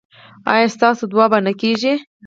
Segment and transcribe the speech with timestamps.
[0.51, 1.93] ایا ستاسو دعا به نه کیږي؟